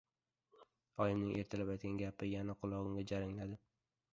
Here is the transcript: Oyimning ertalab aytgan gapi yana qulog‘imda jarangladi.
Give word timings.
Oyimning 1.03 1.35
ertalab 1.41 1.71
aytgan 1.75 1.99
gapi 2.05 2.31
yana 2.33 2.57
qulog‘imda 2.63 3.05
jarangladi. 3.13 3.63